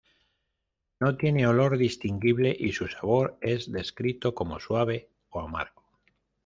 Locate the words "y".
2.59-2.71